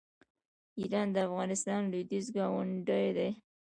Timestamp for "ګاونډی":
2.35-3.07